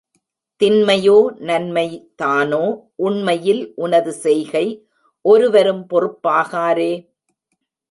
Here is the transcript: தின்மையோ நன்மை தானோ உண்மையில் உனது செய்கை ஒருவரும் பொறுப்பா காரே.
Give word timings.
தின்மையோ 0.61 1.17
நன்மை 1.39 2.11
தானோ 2.15 2.63
உண்மையில் 2.95 3.73
உனது 3.75 4.13
செய்கை 4.13 4.65
ஒருவரும் 5.25 5.87
பொறுப்பா 5.87 6.37
காரே. 6.51 6.91